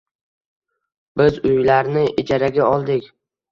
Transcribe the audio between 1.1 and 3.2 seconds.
Biz uylarni ijaraga oldik.